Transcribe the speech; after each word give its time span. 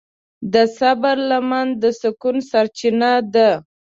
د 0.53 0.55
صبر 0.77 1.17
لمن 1.29 1.67
د 1.81 1.83
سکون 1.99 2.37
سرچینه 2.49 3.11
ده. 3.33 3.49